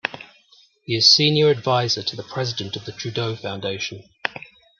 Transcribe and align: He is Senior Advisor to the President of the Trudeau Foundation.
He 0.83 0.95
is 0.95 1.13
Senior 1.13 1.49
Advisor 1.49 2.01
to 2.01 2.15
the 2.15 2.23
President 2.23 2.75
of 2.75 2.85
the 2.85 2.91
Trudeau 2.91 3.35
Foundation. 3.35 4.03